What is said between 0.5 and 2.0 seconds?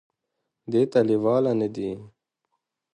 دې ته لېواله نه دي،